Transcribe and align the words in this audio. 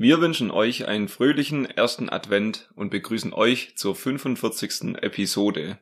Wir 0.00 0.20
wünschen 0.20 0.52
euch 0.52 0.86
einen 0.86 1.08
fröhlichen 1.08 1.66
ersten 1.66 2.08
Advent 2.08 2.70
und 2.76 2.90
begrüßen 2.90 3.32
euch 3.32 3.72
zur 3.74 3.96
45. 3.96 4.94
Episode. 5.02 5.80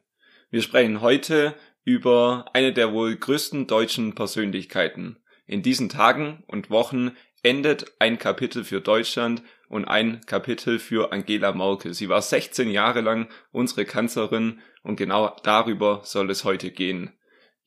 Wir 0.51 0.63
sprechen 0.63 1.03
heute 1.03 1.55
über 1.85 2.47
eine 2.55 2.73
der 2.73 2.95
wohl 2.95 3.15
größten 3.15 3.67
deutschen 3.67 4.15
Persönlichkeiten. 4.15 5.19
In 5.47 5.63
diesen 5.63 5.91
Tagen 5.91 6.45
und 6.47 6.71
Wochen 6.71 7.11
endet 7.43 7.93
ein 7.99 8.19
Kapitel 8.19 8.65
für 8.65 8.81
Deutschland 8.81 9.43
und 9.69 9.85
ein 9.85 10.23
Kapitel 10.25 10.79
für 10.79 11.13
Angela 11.13 11.53
Merkel. 11.53 11.93
Sie 11.93 12.09
war 12.09 12.23
16 12.23 12.71
Jahre 12.71 13.03
lang 13.03 13.29
unsere 13.53 13.85
Kanzlerin 13.85 14.61
und 14.83 14.97
genau 14.97 15.37
darüber 15.43 16.01
soll 16.05 16.31
es 16.31 16.43
heute 16.43 16.71
gehen. 16.71 17.13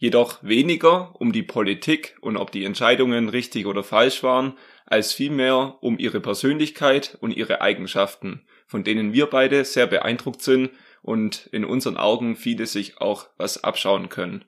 Jedoch 0.01 0.39
weniger 0.41 1.13
um 1.19 1.33
die 1.33 1.43
Politik 1.43 2.17
und 2.21 2.37
ob 2.37 2.53
die 2.53 2.63
Entscheidungen 2.63 3.27
richtig 3.27 3.65
oder 3.65 3.83
falsch 3.83 4.23
waren, 4.23 4.57
als 4.85 5.13
vielmehr 5.13 5.77
um 5.81 5.99
ihre 5.99 6.21
Persönlichkeit 6.21 7.17
und 7.19 7.35
ihre 7.35 7.59
Eigenschaften, 7.59 8.45
von 8.65 8.85
denen 8.85 9.11
wir 9.11 9.25
beide 9.25 9.65
sehr 9.65 9.87
beeindruckt 9.87 10.41
sind 10.41 10.69
und 11.01 11.47
in 11.51 11.65
unseren 11.65 11.97
Augen 11.97 12.37
viele 12.37 12.65
sich 12.65 13.01
auch 13.01 13.27
was 13.37 13.63
abschauen 13.63 14.07
können. 14.07 14.45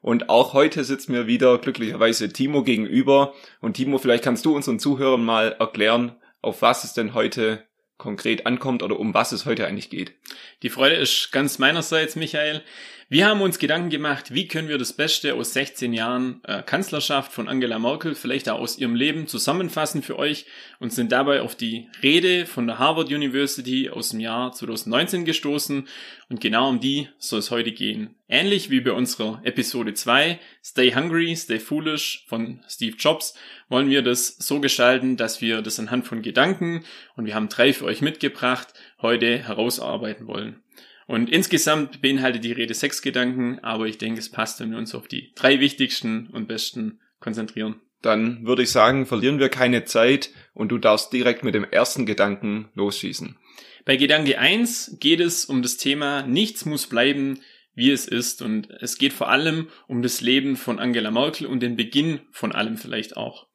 Und 0.00 0.30
auch 0.30 0.54
heute 0.54 0.84
sitzt 0.84 1.10
mir 1.10 1.26
wieder 1.26 1.58
glücklicherweise 1.58 2.30
Timo 2.30 2.62
gegenüber. 2.62 3.34
Und 3.60 3.74
Timo, 3.74 3.98
vielleicht 3.98 4.24
kannst 4.24 4.44
du 4.44 4.54
unseren 4.54 4.78
Zuhörern 4.78 5.24
mal 5.24 5.52
erklären, 5.58 6.16
auf 6.40 6.62
was 6.62 6.84
es 6.84 6.94
denn 6.94 7.14
heute 7.14 7.64
konkret 7.96 8.46
ankommt 8.46 8.82
oder 8.82 8.98
um 8.98 9.14
was 9.14 9.32
es 9.32 9.46
heute 9.46 9.66
eigentlich 9.66 9.88
geht. 9.90 10.14
Die 10.62 10.68
Freude 10.68 10.96
ist 10.96 11.30
ganz 11.32 11.58
meinerseits, 11.58 12.16
Michael. 12.16 12.62
Wir 13.10 13.26
haben 13.26 13.42
uns 13.42 13.58
Gedanken 13.58 13.90
gemacht, 13.90 14.32
wie 14.32 14.48
können 14.48 14.68
wir 14.68 14.78
das 14.78 14.94
Beste 14.94 15.34
aus 15.34 15.52
16 15.52 15.92
Jahren 15.92 16.40
äh, 16.44 16.62
Kanzlerschaft 16.62 17.32
von 17.32 17.48
Angela 17.48 17.78
Merkel, 17.78 18.14
vielleicht 18.14 18.48
auch 18.48 18.58
aus 18.58 18.78
ihrem 18.78 18.94
Leben 18.94 19.26
zusammenfassen 19.26 20.02
für 20.02 20.18
euch 20.18 20.46
und 20.78 20.90
sind 20.90 21.12
dabei 21.12 21.42
auf 21.42 21.54
die 21.54 21.90
Rede 22.02 22.46
von 22.46 22.66
der 22.66 22.78
Harvard 22.78 23.08
University 23.08 23.90
aus 23.90 24.08
dem 24.08 24.20
Jahr 24.20 24.52
2019 24.52 25.26
gestoßen 25.26 25.86
und 26.30 26.40
genau 26.40 26.70
um 26.70 26.80
die 26.80 27.10
soll 27.18 27.40
es 27.40 27.50
heute 27.50 27.72
gehen. 27.72 28.14
Ähnlich 28.26 28.70
wie 28.70 28.80
bei 28.80 28.92
unserer 28.92 29.38
Episode 29.44 29.92
2, 29.92 30.40
Stay 30.64 30.94
Hungry, 30.94 31.36
Stay 31.36 31.60
Foolish 31.60 32.24
von 32.26 32.64
Steve 32.70 32.96
Jobs, 32.98 33.34
wollen 33.68 33.90
wir 33.90 34.00
das 34.00 34.28
so 34.28 34.60
gestalten, 34.60 35.18
dass 35.18 35.42
wir 35.42 35.60
das 35.60 35.78
anhand 35.78 36.06
von 36.06 36.22
Gedanken 36.22 36.86
und 37.16 37.26
wir 37.26 37.34
haben 37.34 37.50
drei 37.50 37.74
für 37.74 37.84
euch 37.84 38.00
mitgebracht, 38.00 38.68
heute 39.02 39.40
herausarbeiten 39.40 40.26
wollen. 40.26 40.62
Und 41.06 41.30
insgesamt 41.30 42.00
beinhaltet 42.00 42.44
die 42.44 42.52
Rede 42.52 42.74
sechs 42.74 43.02
Gedanken, 43.02 43.58
aber 43.60 43.86
ich 43.86 43.98
denke, 43.98 44.20
es 44.20 44.30
passt, 44.30 44.60
wenn 44.60 44.70
wir 44.70 44.78
uns 44.78 44.94
auf 44.94 45.08
die 45.08 45.32
drei 45.34 45.60
wichtigsten 45.60 46.28
und 46.28 46.48
besten 46.48 47.00
konzentrieren. 47.20 47.80
Dann 48.00 48.46
würde 48.46 48.62
ich 48.62 48.70
sagen, 48.70 49.06
verlieren 49.06 49.38
wir 49.38 49.48
keine 49.48 49.84
Zeit 49.84 50.30
und 50.52 50.68
du 50.68 50.78
darfst 50.78 51.12
direkt 51.12 51.42
mit 51.42 51.54
dem 51.54 51.64
ersten 51.64 52.04
Gedanken 52.04 52.68
losschießen. 52.74 53.36
Bei 53.84 53.96
Gedanke 53.96 54.38
eins 54.38 54.96
geht 55.00 55.20
es 55.20 55.44
um 55.44 55.62
das 55.62 55.76
Thema 55.76 56.22
Nichts 56.22 56.64
muss 56.64 56.86
bleiben, 56.86 57.40
wie 57.74 57.90
es 57.90 58.06
ist. 58.06 58.42
Und 58.42 58.70
es 58.80 58.98
geht 58.98 59.12
vor 59.12 59.28
allem 59.28 59.68
um 59.86 60.02
das 60.02 60.20
Leben 60.20 60.56
von 60.56 60.78
Angela 60.78 61.10
Merkel 61.10 61.46
und 61.46 61.60
den 61.60 61.76
Beginn 61.76 62.20
von 62.30 62.52
allem 62.52 62.76
vielleicht 62.76 63.16
auch. 63.16 63.46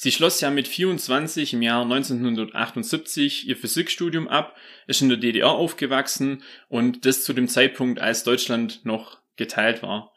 Sie 0.00 0.12
schloss 0.12 0.40
ja 0.40 0.50
mit 0.50 0.68
24 0.68 1.54
im 1.54 1.62
Jahr 1.62 1.82
1978 1.82 3.48
ihr 3.48 3.56
Physikstudium 3.56 4.28
ab, 4.28 4.56
ist 4.86 5.02
in 5.02 5.08
der 5.08 5.18
DDR 5.18 5.50
aufgewachsen 5.50 6.44
und 6.68 7.04
das 7.04 7.24
zu 7.24 7.32
dem 7.32 7.48
Zeitpunkt, 7.48 7.98
als 7.98 8.22
Deutschland 8.22 8.84
noch 8.84 9.18
geteilt 9.34 9.82
war. 9.82 10.12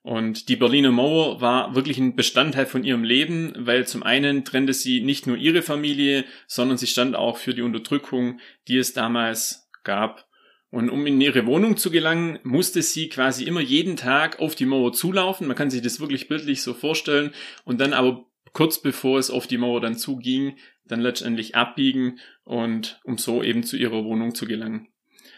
Und 0.00 0.48
die 0.48 0.56
Berliner 0.56 0.90
Mauer 0.90 1.42
war 1.42 1.74
wirklich 1.74 1.98
ein 1.98 2.16
Bestandteil 2.16 2.64
von 2.64 2.82
ihrem 2.82 3.04
Leben, 3.04 3.52
weil 3.58 3.86
zum 3.86 4.02
einen 4.02 4.46
trennte 4.46 4.72
sie 4.72 5.02
nicht 5.02 5.26
nur 5.26 5.36
ihre 5.36 5.60
Familie, 5.60 6.24
sondern 6.46 6.78
sie 6.78 6.86
stand 6.86 7.14
auch 7.14 7.36
für 7.36 7.52
die 7.52 7.60
Unterdrückung, 7.60 8.40
die 8.68 8.78
es 8.78 8.94
damals 8.94 9.68
gab. 9.84 10.26
Und 10.70 10.88
um 10.88 11.06
in 11.06 11.20
ihre 11.20 11.44
Wohnung 11.44 11.76
zu 11.76 11.90
gelangen, 11.90 12.38
musste 12.42 12.80
sie 12.80 13.10
quasi 13.10 13.44
immer 13.44 13.60
jeden 13.60 13.96
Tag 13.96 14.40
auf 14.40 14.54
die 14.54 14.64
Mauer 14.64 14.94
zulaufen. 14.94 15.46
Man 15.46 15.56
kann 15.56 15.68
sich 15.68 15.82
das 15.82 16.00
wirklich 16.00 16.26
bildlich 16.26 16.62
so 16.62 16.72
vorstellen. 16.72 17.34
Und 17.66 17.82
dann 17.82 17.92
aber 17.92 18.24
kurz 18.52 18.80
bevor 18.80 19.18
es 19.18 19.30
auf 19.30 19.46
die 19.46 19.58
Mauer 19.58 19.80
dann 19.80 19.96
zuging, 19.96 20.56
dann 20.84 21.00
letztendlich 21.00 21.54
abbiegen 21.54 22.20
und 22.44 23.00
um 23.04 23.18
so 23.18 23.42
eben 23.42 23.62
zu 23.62 23.76
ihrer 23.76 24.04
Wohnung 24.04 24.34
zu 24.34 24.46
gelangen. 24.46 24.88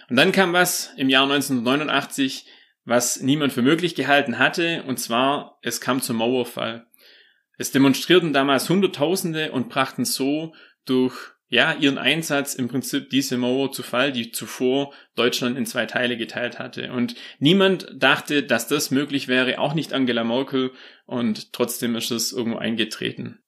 Und 0.09 0.17
dann 0.17 0.33
kam 0.33 0.53
was 0.53 0.93
im 0.97 1.09
Jahr 1.09 1.25
1989, 1.25 2.47
was 2.85 3.21
niemand 3.21 3.53
für 3.53 3.63
möglich 3.63 3.95
gehalten 3.95 4.39
hatte, 4.39 4.83
und 4.87 4.99
zwar 4.99 5.59
es 5.63 5.81
kam 5.81 6.01
zum 6.01 6.17
Mauerfall. 6.17 6.87
Es 7.59 7.73
demonstrierten 7.73 8.33
damals 8.33 8.69
Hunderttausende 8.71 9.53
und 9.53 9.69
brachten 9.69 10.05
so 10.05 10.55
durch 10.85 11.33
ja, 11.48 11.72
ihren 11.72 11.98
Einsatz 11.98 12.54
im 12.54 12.69
Prinzip 12.69 13.09
diese 13.10 13.38
Mauer 13.38 13.72
zu 13.72 13.82
Fall, 13.82 14.12
die 14.12 14.31
zuvor 14.31 14.92
Deutschland 15.16 15.56
in 15.56 15.64
zwei 15.64 15.86
Teile 15.86 16.16
geteilt 16.16 16.59
hatte. 16.59 16.92
Und 16.92 17.14
niemand 17.38 17.88
dachte, 17.94 18.42
dass 18.42 18.69
das 18.69 18.91
möglich 18.91 19.28
wäre, 19.28 19.59
auch 19.59 19.75
nicht 19.75 19.92
Angela 19.92 20.25
Merkel, 20.25 20.72
und 21.06 21.54
trotzdem 21.54 21.97
ist 21.97 22.10
es 22.10 22.32
irgendwo 22.32 22.59
eingetreten. 22.59 23.38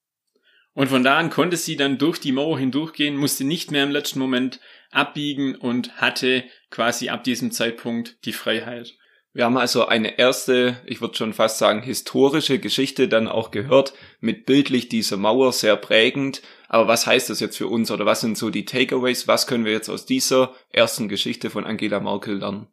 Und 0.73 0.87
von 0.87 1.03
da 1.03 1.17
an 1.17 1.29
konnte 1.29 1.57
sie 1.57 1.75
dann 1.75 1.97
durch 1.97 2.19
die 2.19 2.31
Mauer 2.31 2.57
hindurchgehen, 2.57 3.17
musste 3.17 3.43
nicht 3.43 3.71
mehr 3.71 3.83
im 3.83 3.91
letzten 3.91 4.19
Moment 4.19 4.59
abbiegen 4.89 5.55
und 5.55 5.97
hatte 5.97 6.43
quasi 6.69 7.09
ab 7.09 7.23
diesem 7.23 7.51
Zeitpunkt 7.51 8.25
die 8.25 8.33
Freiheit. 8.33 8.95
Wir 9.33 9.45
haben 9.45 9.57
also 9.57 9.85
eine 9.85 10.19
erste, 10.19 10.81
ich 10.85 10.99
würde 10.99 11.15
schon 11.15 11.31
fast 11.31 11.57
sagen, 11.57 11.81
historische 11.81 12.59
Geschichte 12.59 13.07
dann 13.07 13.29
auch 13.29 13.51
gehört, 13.51 13.93
mit 14.19 14.45
bildlich 14.45 14.89
dieser 14.89 15.15
Mauer 15.15 15.53
sehr 15.53 15.77
prägend. 15.77 16.41
Aber 16.67 16.87
was 16.89 17.07
heißt 17.07 17.29
das 17.29 17.39
jetzt 17.39 17.57
für 17.57 17.67
uns 17.67 17.91
oder 17.91 18.05
was 18.05 18.19
sind 18.19 18.37
so 18.37 18.49
die 18.49 18.65
Takeaways? 18.65 19.29
Was 19.29 19.47
können 19.47 19.63
wir 19.63 19.71
jetzt 19.71 19.89
aus 19.89 20.05
dieser 20.05 20.53
ersten 20.69 21.07
Geschichte 21.07 21.49
von 21.49 21.65
Angela 21.65 22.01
Merkel 22.01 22.39
lernen? 22.39 22.67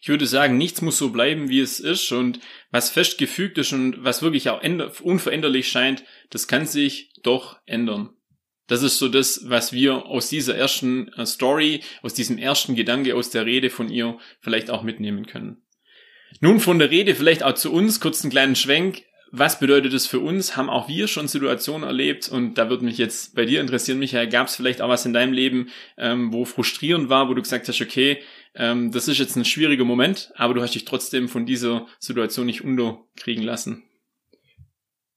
Ich 0.00 0.08
würde 0.08 0.26
sagen, 0.26 0.58
nichts 0.58 0.82
muss 0.82 0.98
so 0.98 1.10
bleiben, 1.10 1.48
wie 1.48 1.60
es 1.60 1.78
ist 1.78 2.10
und 2.10 2.40
was 2.72 2.90
festgefügt 2.90 3.56
ist 3.58 3.72
und 3.72 4.02
was 4.02 4.20
wirklich 4.20 4.50
auch 4.50 4.62
unveränderlich 5.02 5.68
scheint, 5.68 6.02
das 6.30 6.48
kann 6.48 6.66
sich 6.66 7.12
doch 7.22 7.60
ändern. 7.66 8.10
Das 8.66 8.82
ist 8.82 8.98
so 8.98 9.08
das, 9.08 9.48
was 9.48 9.72
wir 9.72 10.06
aus 10.06 10.28
dieser 10.28 10.56
ersten 10.56 11.08
äh, 11.14 11.26
Story, 11.26 11.82
aus 12.02 12.14
diesem 12.14 12.38
ersten 12.38 12.74
Gedanke, 12.76 13.16
aus 13.16 13.30
der 13.30 13.46
Rede 13.46 13.68
von 13.68 13.88
ihr 13.88 14.18
vielleicht 14.40 14.70
auch 14.70 14.82
mitnehmen 14.82 15.26
können. 15.26 15.62
Nun 16.40 16.60
von 16.60 16.78
der 16.78 16.90
Rede 16.90 17.14
vielleicht 17.14 17.42
auch 17.42 17.54
zu 17.54 17.72
uns, 17.72 18.00
kurz 18.00 18.22
einen 18.22 18.30
kleinen 18.30 18.56
Schwenk. 18.56 19.02
Was 19.32 19.60
bedeutet 19.60 19.92
das 19.92 20.06
für 20.06 20.18
uns? 20.18 20.56
Haben 20.56 20.70
auch 20.70 20.88
wir 20.88 21.06
schon 21.06 21.28
Situationen 21.28 21.86
erlebt? 21.86 22.28
Und 22.28 22.54
da 22.54 22.68
würde 22.68 22.84
mich 22.84 22.98
jetzt 22.98 23.36
bei 23.36 23.44
dir 23.44 23.60
interessieren, 23.60 23.98
Michael, 23.98 24.28
gab 24.28 24.48
es 24.48 24.56
vielleicht 24.56 24.82
auch 24.82 24.88
was 24.88 25.06
in 25.06 25.12
deinem 25.12 25.32
Leben, 25.32 25.68
ähm, 25.96 26.32
wo 26.32 26.44
frustrierend 26.44 27.08
war, 27.08 27.28
wo 27.28 27.34
du 27.34 27.42
gesagt 27.42 27.68
hast, 27.68 27.80
okay, 27.80 28.18
ähm, 28.54 28.90
das 28.90 29.06
ist 29.06 29.18
jetzt 29.18 29.36
ein 29.36 29.44
schwieriger 29.44 29.84
Moment, 29.84 30.32
aber 30.34 30.54
du 30.54 30.62
hast 30.62 30.74
dich 30.74 30.84
trotzdem 30.84 31.28
von 31.28 31.46
dieser 31.46 31.86
Situation 32.00 32.46
nicht 32.46 32.64
unterkriegen 32.64 33.44
lassen? 33.44 33.84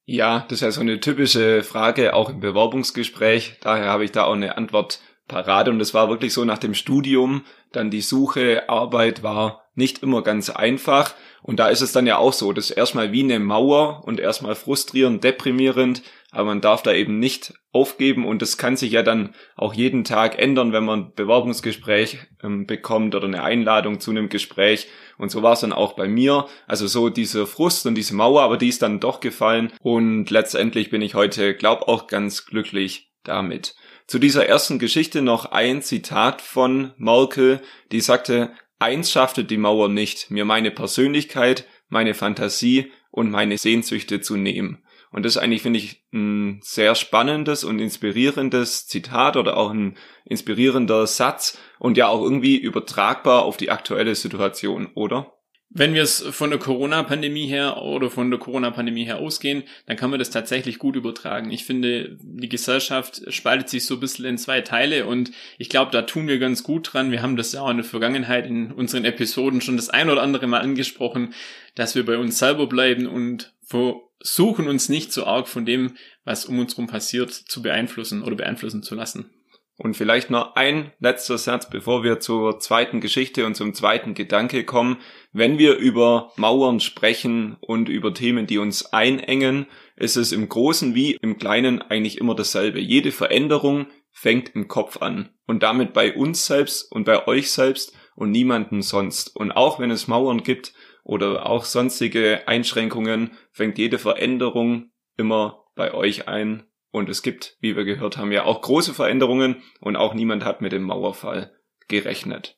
Ja, 0.05 0.45
das 0.49 0.57
ist 0.57 0.61
ja 0.61 0.71
so 0.71 0.81
eine 0.81 0.99
typische 0.99 1.63
Frage, 1.63 2.13
auch 2.13 2.29
im 2.29 2.39
Bewerbungsgespräch. 2.39 3.55
Daher 3.61 3.85
habe 3.85 4.03
ich 4.03 4.11
da 4.11 4.25
auch 4.25 4.33
eine 4.33 4.57
Antwort 4.57 4.99
parat. 5.27 5.69
Und 5.69 5.79
es 5.79 5.93
war 5.93 6.09
wirklich 6.09 6.33
so 6.33 6.43
nach 6.45 6.57
dem 6.57 6.73
Studium, 6.73 7.45
dann 7.71 7.89
die 7.89 8.01
Suche, 8.01 8.69
Arbeit 8.69 9.23
war 9.23 9.62
nicht 9.75 10.03
immer 10.03 10.21
ganz 10.21 10.49
einfach. 10.49 11.15
Und 11.41 11.59
da 11.59 11.67
ist 11.67 11.81
es 11.81 11.91
dann 11.91 12.07
ja 12.07 12.17
auch 12.17 12.33
so, 12.33 12.53
das 12.53 12.69
ist 12.69 12.77
erstmal 12.77 13.11
wie 13.11 13.23
eine 13.23 13.39
Mauer 13.39 14.03
und 14.05 14.19
erstmal 14.19 14.55
frustrierend, 14.55 15.23
deprimierend, 15.23 16.03
aber 16.31 16.45
man 16.45 16.61
darf 16.61 16.81
da 16.83 16.93
eben 16.93 17.19
nicht 17.19 17.53
aufgeben 17.71 18.25
und 18.25 18.41
das 18.41 18.57
kann 18.57 18.77
sich 18.77 18.91
ja 18.91 19.03
dann 19.03 19.35
auch 19.55 19.73
jeden 19.73 20.03
Tag 20.03 20.39
ändern, 20.39 20.73
wenn 20.73 20.85
man 20.85 20.99
ein 20.99 21.13
Bewerbungsgespräch 21.15 22.19
ähm, 22.41 22.65
bekommt 22.65 23.13
oder 23.13 23.25
eine 23.25 23.43
Einladung 23.43 23.99
zu 23.99 24.11
einem 24.11 24.29
Gespräch. 24.29 24.87
Und 25.17 25.29
so 25.29 25.43
war 25.43 25.53
es 25.53 25.59
dann 25.59 25.73
auch 25.73 25.93
bei 25.93 26.07
mir. 26.07 26.47
Also 26.65 26.87
so 26.87 27.09
diese 27.09 27.45
Frust 27.45 27.85
und 27.85 27.95
diese 27.95 28.15
Mauer, 28.15 28.41
aber 28.41 28.57
die 28.57 28.69
ist 28.69 28.81
dann 28.81 28.99
doch 28.99 29.19
gefallen 29.19 29.73
und 29.81 30.29
letztendlich 30.29 30.89
bin 30.89 31.01
ich 31.01 31.13
heute, 31.13 31.55
glaub 31.55 31.83
auch 31.83 32.07
ganz 32.07 32.45
glücklich 32.45 33.11
damit. 33.23 33.75
Zu 34.07 34.19
dieser 34.19 34.45
ersten 34.45 34.79
Geschichte 34.79 35.21
noch 35.21 35.45
ein 35.45 35.81
Zitat 35.81 36.41
von 36.41 36.93
Merkel, 36.97 37.61
die 37.91 38.01
sagte, 38.01 38.51
Eins 38.83 39.13
schaffte 39.13 39.45
die 39.45 39.55
Mauer 39.55 39.87
nicht, 39.87 40.29
mir 40.29 40.43
meine 40.43 40.69
Persönlichkeit, 40.69 41.65
meine 41.87 42.13
Fantasie 42.13 42.91
und 43.11 43.31
meine 43.31 43.57
Sehnsüchte 43.57 44.19
zu 44.19 44.35
nehmen. 44.35 44.83
Und 45.09 45.23
das 45.23 45.37
ist 45.37 45.41
eigentlich, 45.41 45.61
finde 45.61 45.79
ich, 45.79 46.03
ein 46.11 46.59
sehr 46.61 46.93
spannendes 46.95 47.63
und 47.63 47.79
inspirierendes 47.79 48.85
Zitat 48.85 49.37
oder 49.37 49.55
auch 49.55 49.69
ein 49.69 49.95
inspirierender 50.25 51.07
Satz 51.07 51.57
und 51.79 51.95
ja 51.95 52.09
auch 52.09 52.21
irgendwie 52.23 52.57
übertragbar 52.57 53.43
auf 53.43 53.55
die 53.55 53.71
aktuelle 53.71 54.15
Situation, 54.15 54.89
oder? 54.95 55.32
Wenn 55.75 55.95
wir 55.95 56.03
es 56.03 56.21
von 56.21 56.51
der 56.51 56.59
Corona-Pandemie 56.59 57.47
her 57.47 57.81
oder 57.81 58.11
von 58.11 58.29
der 58.29 58.39
Corona-Pandemie 58.39 59.05
her 59.05 59.17
ausgehen, 59.17 59.63
dann 59.87 59.97
kann 59.97 60.11
man 60.11 60.19
das 60.19 60.29
tatsächlich 60.29 60.77
gut 60.77 60.95
übertragen. 60.95 61.49
Ich 61.49 61.65
finde, 61.65 62.15
die 62.21 62.47
Gesellschaft 62.47 63.23
spaltet 63.33 63.69
sich 63.69 63.87
so 63.87 63.95
ein 63.95 63.99
bisschen 63.99 64.25
in 64.25 64.37
zwei 64.37 64.61
Teile 64.61 65.07
und 65.07 65.31
ich 65.57 65.69
glaube, 65.69 65.89
da 65.91 66.03
tun 66.03 66.27
wir 66.27 66.37
ganz 66.37 66.61
gut 66.61 66.93
dran. 66.93 67.09
Wir 67.09 67.23
haben 67.23 67.37
das 67.37 67.53
ja 67.53 67.61
auch 67.61 67.71
in 67.71 67.77
der 67.77 67.85
Vergangenheit 67.85 68.45
in 68.45 68.71
unseren 68.71 69.03
Episoden 69.03 69.61
schon 69.61 69.75
das 69.75 69.89
ein 69.89 70.11
oder 70.11 70.21
andere 70.21 70.45
Mal 70.45 70.61
angesprochen, 70.61 71.33
dass 71.73 71.95
wir 71.95 72.05
bei 72.05 72.19
uns 72.19 72.37
selber 72.37 72.67
bleiben 72.67 73.07
und 73.07 73.51
versuchen 73.63 74.67
uns 74.67 74.89
nicht 74.89 75.11
so 75.11 75.25
arg 75.25 75.47
von 75.47 75.65
dem, 75.65 75.95
was 76.23 76.45
um 76.45 76.59
uns 76.59 76.73
herum 76.73 76.85
passiert, 76.85 77.33
zu 77.33 77.63
beeinflussen 77.63 78.21
oder 78.21 78.35
beeinflussen 78.35 78.83
zu 78.83 78.93
lassen. 78.93 79.31
Und 79.77 79.97
vielleicht 79.97 80.29
noch 80.29 80.55
ein 80.55 80.91
letzter 80.99 81.37
Satz, 81.39 81.67
bevor 81.67 82.03
wir 82.03 82.19
zur 82.19 82.59
zweiten 82.59 83.01
Geschichte 83.01 83.45
und 83.45 83.55
zum 83.55 83.73
zweiten 83.73 84.13
Gedanke 84.13 84.65
kommen. 84.65 84.97
Wenn 85.31 85.57
wir 85.57 85.77
über 85.77 86.31
Mauern 86.35 86.79
sprechen 86.79 87.57
und 87.59 87.89
über 87.89 88.13
Themen, 88.13 88.45
die 88.45 88.59
uns 88.59 88.85
einengen, 88.93 89.65
ist 89.95 90.15
es 90.15 90.31
im 90.31 90.47
Großen 90.47 90.93
wie 90.93 91.17
im 91.21 91.37
Kleinen 91.37 91.81
eigentlich 91.81 92.19
immer 92.19 92.35
dasselbe. 92.35 92.79
Jede 92.79 93.11
Veränderung 93.11 93.87
fängt 94.11 94.53
im 94.55 94.67
Kopf 94.67 95.01
an 95.01 95.29
und 95.47 95.63
damit 95.63 95.93
bei 95.93 96.13
uns 96.13 96.45
selbst 96.45 96.91
und 96.91 97.05
bei 97.05 97.27
euch 97.27 97.51
selbst 97.51 97.93
und 98.15 98.29
niemanden 98.29 98.83
sonst. 98.83 99.35
Und 99.35 99.51
auch 99.51 99.79
wenn 99.79 99.89
es 99.89 100.07
Mauern 100.07 100.43
gibt 100.43 100.73
oder 101.03 101.47
auch 101.47 101.65
sonstige 101.65 102.47
Einschränkungen, 102.47 103.31
fängt 103.51 103.79
jede 103.79 103.97
Veränderung 103.97 104.91
immer 105.17 105.65
bei 105.75 105.93
euch 105.95 106.27
ein 106.27 106.63
und 106.93 107.09
es 107.09 107.23
gibt, 107.23 107.57
wie 107.59 107.75
wir 107.75 107.85
gehört 107.85 108.17
haben, 108.17 108.31
ja 108.31 108.45
auch 108.45 108.61
große 108.61 108.93
Veränderungen 108.93 109.63
und 109.81 109.95
auch 109.95 110.13
niemand 110.13 110.45
hat 110.45 110.61
mit 110.61 110.71
dem 110.71 110.83
Mauerfall 110.83 111.51
gerechnet. 111.87 112.55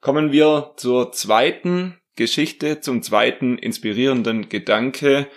Kommen 0.00 0.32
wir 0.32 0.72
zur 0.76 1.12
zweiten 1.12 2.00
Geschichte, 2.16 2.80
zum 2.80 3.02
zweiten 3.02 3.58
inspirierenden 3.58 4.48
Gedanke, 4.48 5.28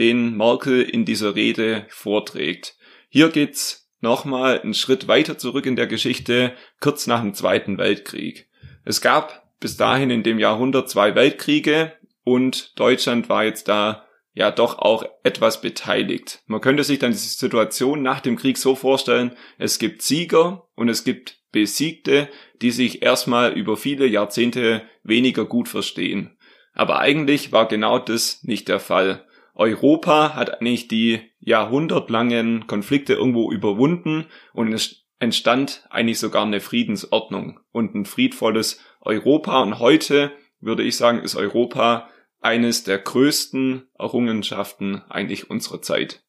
den 0.00 0.36
Merkel 0.36 0.82
in 0.82 1.04
dieser 1.04 1.36
Rede 1.36 1.86
vorträgt. 1.88 2.76
Hier 3.08 3.28
geht's 3.28 3.88
nochmal 4.00 4.60
einen 4.60 4.74
Schritt 4.74 5.06
weiter 5.06 5.38
zurück 5.38 5.64
in 5.64 5.76
der 5.76 5.86
Geschichte, 5.86 6.54
kurz 6.80 7.06
nach 7.06 7.20
dem 7.20 7.34
Zweiten 7.34 7.78
Weltkrieg. 7.78 8.48
Es 8.84 9.00
gab 9.00 9.48
bis 9.60 9.76
dahin 9.76 10.10
in 10.10 10.24
dem 10.24 10.40
Jahrhundert 10.40 10.90
zwei 10.90 11.14
Weltkriege 11.14 11.92
und 12.24 12.78
Deutschland 12.80 13.28
war 13.28 13.44
jetzt 13.44 13.68
da 13.68 14.05
ja 14.36 14.50
doch 14.50 14.78
auch 14.78 15.04
etwas 15.24 15.62
beteiligt. 15.62 16.42
Man 16.46 16.60
könnte 16.60 16.84
sich 16.84 16.98
dann 16.98 17.10
die 17.10 17.16
Situation 17.16 18.02
nach 18.02 18.20
dem 18.20 18.36
Krieg 18.36 18.58
so 18.58 18.76
vorstellen, 18.76 19.32
es 19.56 19.78
gibt 19.78 20.02
Sieger 20.02 20.68
und 20.74 20.90
es 20.90 21.04
gibt 21.04 21.40
Besiegte, 21.52 22.28
die 22.60 22.70
sich 22.70 23.02
erstmal 23.02 23.54
über 23.54 23.78
viele 23.78 24.06
Jahrzehnte 24.06 24.82
weniger 25.02 25.46
gut 25.46 25.68
verstehen. 25.68 26.36
Aber 26.74 26.98
eigentlich 26.98 27.50
war 27.50 27.66
genau 27.66 27.98
das 27.98 28.44
nicht 28.44 28.68
der 28.68 28.78
Fall. 28.78 29.24
Europa 29.54 30.34
hat 30.34 30.60
eigentlich 30.60 30.86
die 30.86 31.20
jahrhundertlangen 31.40 32.66
Konflikte 32.66 33.14
irgendwo 33.14 33.50
überwunden 33.50 34.26
und 34.52 34.70
es 34.70 35.06
entstand 35.18 35.86
eigentlich 35.88 36.18
sogar 36.18 36.44
eine 36.44 36.60
Friedensordnung 36.60 37.60
und 37.72 37.94
ein 37.94 38.04
friedvolles 38.04 38.80
Europa. 39.00 39.62
Und 39.62 39.78
heute 39.78 40.32
würde 40.60 40.82
ich 40.82 40.98
sagen, 40.98 41.20
ist 41.20 41.36
Europa 41.36 42.10
eines 42.46 42.84
der 42.84 42.98
größten 42.98 43.88
Errungenschaften 43.98 45.02
eigentlich 45.08 45.50
unserer 45.50 45.82
Zeit. 45.82 46.22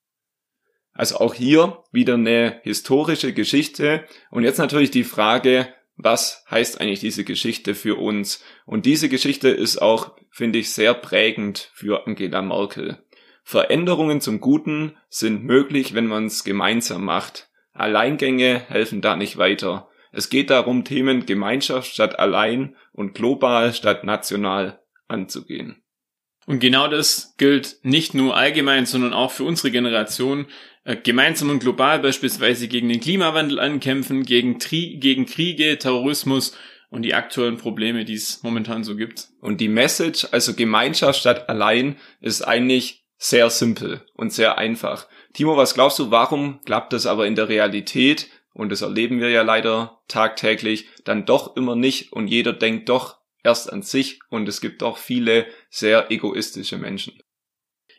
Also 0.91 1.17
auch 1.17 1.35
hier 1.35 1.83
wieder 1.91 2.15
eine 2.15 2.59
historische 2.63 3.33
Geschichte 3.33 4.03
und 4.31 4.43
jetzt 4.43 4.57
natürlich 4.57 4.89
die 4.89 5.03
Frage, 5.03 5.67
was 5.95 6.43
heißt 6.49 6.81
eigentlich 6.81 7.01
diese 7.01 7.23
Geschichte 7.23 7.75
für 7.75 7.99
uns? 7.99 8.43
Und 8.65 8.85
diese 8.85 9.09
Geschichte 9.09 9.49
ist 9.49 9.79
auch, 9.79 10.15
finde 10.31 10.59
ich, 10.59 10.71
sehr 10.71 10.95
prägend 10.95 11.71
für 11.73 12.07
Angela 12.07 12.41
Merkel. 12.41 12.97
Veränderungen 13.43 14.19
zum 14.19 14.39
Guten 14.39 14.97
sind 15.09 15.43
möglich, 15.43 15.93
wenn 15.93 16.07
man 16.07 16.25
es 16.25 16.43
gemeinsam 16.43 17.05
macht. 17.05 17.49
Alleingänge 17.73 18.59
helfen 18.67 19.01
da 19.01 19.15
nicht 19.15 19.37
weiter. 19.37 19.89
Es 20.11 20.29
geht 20.29 20.49
darum, 20.49 20.83
Themen 20.83 21.27
Gemeinschaft 21.27 21.93
statt 21.93 22.17
allein 22.17 22.75
und 22.91 23.13
global 23.13 23.73
statt 23.73 24.03
national 24.03 24.81
anzugehen. 25.07 25.83
Und 26.47 26.59
genau 26.59 26.87
das 26.87 27.35
gilt 27.37 27.75
nicht 27.83 28.13
nur 28.13 28.35
allgemein, 28.35 28.85
sondern 28.85 29.13
auch 29.13 29.31
für 29.31 29.43
unsere 29.43 29.69
Generation. 29.69 30.47
Äh, 30.85 30.95
gemeinsam 30.95 31.49
und 31.49 31.59
global 31.59 31.99
beispielsweise 31.99 32.69
gegen 32.69 32.87
den 32.87 33.01
Klimawandel 33.01 33.59
ankämpfen, 33.59 34.23
gegen, 34.23 34.57
Tri 34.57 34.95
gegen 34.97 35.25
Kriege, 35.25 35.77
Terrorismus 35.77 36.57
und 36.89 37.01
die 37.01 37.13
aktuellen 37.13 37.57
Probleme, 37.57 38.05
die 38.05 38.13
es 38.13 38.43
momentan 38.43 38.85
so 38.85 38.95
gibt. 38.95 39.27
Und 39.41 39.59
die 39.59 39.67
Message, 39.67 40.25
also 40.31 40.53
Gemeinschaft 40.53 41.19
statt 41.19 41.49
allein, 41.49 41.97
ist 42.21 42.41
eigentlich 42.41 43.03
sehr 43.17 43.49
simpel 43.49 44.05
und 44.13 44.31
sehr 44.31 44.57
einfach. 44.57 45.07
Timo, 45.33 45.57
was 45.57 45.73
glaubst 45.73 45.99
du, 45.99 46.11
warum 46.11 46.61
klappt 46.63 46.93
das 46.93 47.07
aber 47.07 47.27
in 47.27 47.35
der 47.35 47.49
Realität, 47.49 48.29
und 48.53 48.71
das 48.71 48.81
erleben 48.81 49.19
wir 49.19 49.29
ja 49.29 49.41
leider 49.41 49.99
tagtäglich, 50.07 50.87
dann 51.03 51.25
doch 51.25 51.57
immer 51.57 51.75
nicht 51.75 52.13
und 52.13 52.27
jeder 52.27 52.53
denkt 52.53 52.87
doch 52.87 53.16
erst 53.47 53.71
an 53.71 53.81
sich 53.81 54.19
und 54.29 54.47
es 54.47 54.61
gibt 54.61 54.83
auch 54.83 54.97
viele 54.97 55.47
sehr 55.69 56.11
egoistische 56.11 56.77
Menschen. 56.77 57.13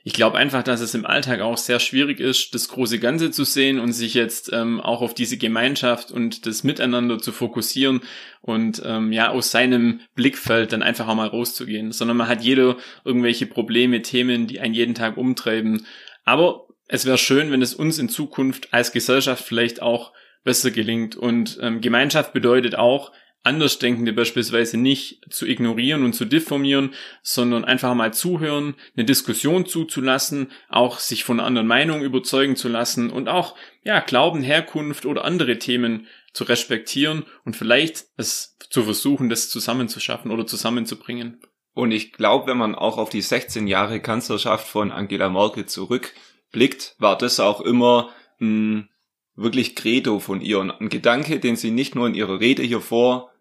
Ich 0.05 0.13
glaube 0.13 0.39
einfach, 0.39 0.63
dass 0.63 0.81
es 0.81 0.95
im 0.95 1.05
Alltag 1.05 1.41
auch 1.41 1.57
sehr 1.57 1.81
schwierig 1.81 2.21
ist, 2.21 2.55
das 2.55 2.69
große 2.69 2.99
Ganze 2.99 3.31
zu 3.31 3.45
sehen 3.45 3.81
und 3.81 3.93
sich 3.93 4.15
jetzt 4.15 4.53
ähm, 4.53 4.81
auch 4.81 5.03
auf 5.03 5.13
diese 5.13 5.39
Gemeinschaft 5.39 6.13
und 6.13 6.47
das 6.47 6.65
Miteinander 6.65 7.19
zu 7.19 7.33
fokussieren 7.33 8.01
und 8.41 8.81
ähm, 8.85 9.13
ja 9.13 9.31
aus 9.31 9.51
seinem 9.51 10.01
Blickfeld 10.15 10.73
dann 10.73 10.83
einfach 10.83 11.09
auch 11.09 11.15
mal 11.15 11.27
rauszugehen, 11.27 11.93
sondern 11.93 12.17
man 12.17 12.29
hat 12.29 12.43
jeder 12.43 12.77
irgendwelche 13.05 13.47
Probleme, 13.47 14.03
Themen, 14.03 14.47
die 14.47 14.61
einen 14.61 14.75
jeden 14.75 14.95
Tag 14.95 15.17
umtreiben. 15.17 15.87
Aber 16.25 16.69
es 16.87 17.05
wäre 17.05 17.19
schön, 17.19 17.51
wenn 17.51 17.63
es 17.63 17.75
uns 17.75 17.99
in 17.99 18.09
Zukunft 18.09 18.73
als 18.73 18.93
Gesellschaft 18.93 19.45
vielleicht 19.45 19.83
auch 19.83 20.13
besser 20.45 20.71
gelingt. 20.71 21.17
Und 21.17 21.59
ähm, 21.61 21.81
Gemeinschaft 21.81 22.33
bedeutet 22.33 22.77
auch, 22.77 23.13
Andersdenkende 23.45 24.13
beispielsweise 24.13 24.77
nicht 24.77 25.21
zu 25.31 25.47
ignorieren 25.47 26.05
und 26.05 26.13
zu 26.13 26.25
diffamieren, 26.25 26.95
sondern 27.23 27.65
einfach 27.65 27.95
mal 27.95 28.13
zuhören, 28.13 28.75
eine 28.97 29.07
Diskussion 29.07 29.65
zuzulassen, 29.65 30.51
auch 30.69 30.99
sich 30.99 31.25
von 31.25 31.39
einer 31.39 31.47
anderen 31.47 31.69
Meinung 31.69 32.03
überzeugen 32.03 32.57
zu 32.57 32.69
lassen 32.69 33.11
und 33.11 33.29
auch, 33.29 33.57
ja, 33.85 34.01
Glauben, 34.01 34.43
Herkunft 34.43 35.07
oder 35.07 35.25
andere 35.25 35.59
Themen 35.59 36.09
zu 36.33 36.45
respektieren 36.45 37.25
und 37.45 37.57
vielleicht 37.57 38.07
es 38.17 38.57
zu 38.71 38.83
versuchen, 38.83 39.29
das 39.29 39.49
zusammenzuschaffen 39.49 40.31
oder 40.31 40.47
zusammenzubringen. 40.47 41.41
Und 41.73 41.93
ich 41.93 42.13
glaube, 42.13 42.49
wenn 42.49 42.59
man 42.59 42.75
auch 42.75 42.99
auf 42.99 43.09
die 43.09 43.23
16 43.23 43.67
Jahre 43.67 44.01
Kanzlerschaft 44.01 44.67
von 44.67 44.91
Angela 44.91 45.31
Merkel 45.31 45.67
zurückblickt, 45.67 46.97
war 46.99 47.17
das 47.17 47.41
auch 47.41 47.61
immer 47.61 48.11
ein 48.41 48.89
wirklich 49.37 49.77
Credo 49.77 50.19
von 50.19 50.41
ihr 50.41 50.59
und 50.59 50.73
ein 50.73 50.89
Gedanke, 50.89 51.39
den 51.39 51.57
sie 51.57 51.71
nicht 51.71 51.95
nur 51.95 52.07
in 52.09 52.15
ihrer 52.15 52.41
Rede 52.41 52.63
hier 52.63 52.81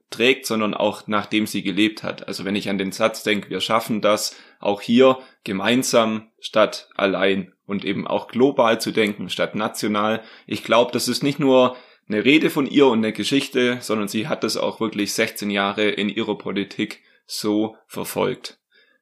vorträgt, 0.10 0.46
sondern 0.46 0.74
auch 0.74 1.08
nachdem 1.08 1.48
sie 1.48 1.64
gelebt 1.64 2.04
hat. 2.04 2.28
Also 2.28 2.46
wenn 2.46 2.56
ich 2.56 2.70
an 2.70 2.78
den 2.78 2.92
Satz 2.92 3.24
denke, 3.24 3.50
wir 3.50 3.62
schaffen 3.62 4.02
das 4.02 4.36
auch 4.60 4.82
hier 4.82 5.20
gemeinsam 5.44 6.30
statt 6.40 6.90
allein 6.96 7.54
und 7.66 7.86
eben 7.86 8.08
auch 8.08 8.28
global 8.28 8.80
zu 8.80 8.92
denken 8.92 9.30
statt 9.30 9.56
national. 9.56 10.24
Ich 10.46 10.64
glaube, 10.64 10.92
das 10.92 11.08
ist 11.08 11.24
nicht 11.24 11.40
nur 11.40 11.76
eine 12.08 12.24
Rede 12.24 12.50
von 12.50 12.68
ihr 12.68 12.88
und 12.88 13.00
eine 13.00 13.12
Geschichte, 13.12 13.80
sondern 13.82 14.08
sie 14.08 14.28
hat 14.28 14.44
das 14.44 14.56
auch 14.56 14.80
wirklich 14.80 15.14
16 15.14 15.50
Jahre 15.50 15.90
in 15.90 16.10
ihrer 16.10 16.38
Politik 16.38 17.02
so 17.26 17.76
verfolgt. 17.86 18.60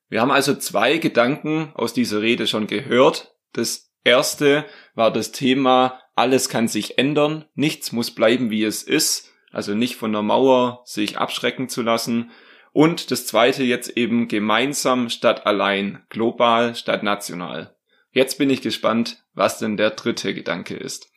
Wir 0.10 0.22
haben 0.22 0.32
also 0.32 0.56
zwei 0.56 0.98
Gedanken 0.98 1.72
aus 1.76 1.94
dieser 1.94 2.22
Rede 2.22 2.48
schon 2.48 2.68
gehört. 2.68 3.36
Das 3.54 3.92
erste 4.04 4.66
war 4.96 5.12
das 5.12 5.32
Thema 5.32 6.02
alles 6.16 6.48
kann 6.48 6.70
sich 6.70 6.98
ändern, 6.98 7.44
nichts 7.56 7.92
muss 7.92 8.12
bleiben, 8.12 8.50
wie 8.50 8.64
es 8.64 8.84
ist, 8.84 9.34
also 9.56 9.74
nicht 9.74 9.96
von 9.96 10.12
der 10.12 10.22
Mauer 10.22 10.82
sich 10.84 11.18
abschrecken 11.18 11.70
zu 11.70 11.82
lassen. 11.82 12.32
Und 12.74 13.10
das 13.10 13.26
zweite 13.26 13.64
jetzt 13.64 13.96
eben 13.96 14.28
gemeinsam 14.28 15.10
statt 15.10 15.46
allein, 15.46 16.04
global 16.10 16.76
statt 16.76 17.04
national. 17.04 17.74
Jetzt 18.12 18.38
bin 18.38 18.50
ich 18.50 18.62
gespannt, 18.62 19.24
was 19.34 19.58
denn 19.58 19.78
der 19.78 19.92
dritte 19.92 20.34
Gedanke 20.34 20.76
ist. 20.76 21.10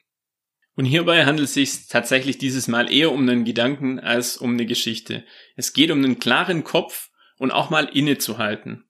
Und 0.76 0.85
hierbei 0.85 1.26
handelt 1.26 1.49
es 1.49 1.54
sich 1.54 1.88
tatsächlich 1.88 2.38
dieses 2.38 2.68
Mal 2.68 2.92
eher 2.92 3.11
um 3.11 3.23
einen 3.23 3.45
Gedanken 3.45 3.99
als 3.99 4.37
um 4.37 4.52
eine 4.52 4.66
Geschichte. 4.66 5.25
Es 5.57 5.73
geht 5.73 5.90
um 5.90 5.99
einen 5.99 6.21
klaren 6.21 6.62
Kopf 6.62 7.11
und 7.38 7.50
auch 7.50 7.71
mal 7.71 7.87
innezuhalten. 7.87 8.85